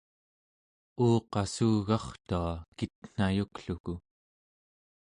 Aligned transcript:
uuqassugartua 1.03 2.51
kitnayukluku 2.77 3.93